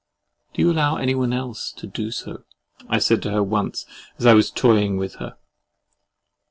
[0.55, 2.43] "Do you allow anyone else to do so?"
[2.89, 3.85] I said to her once,
[4.17, 5.37] as I was toying with her.